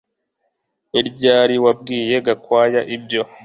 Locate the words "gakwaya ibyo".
2.25-3.21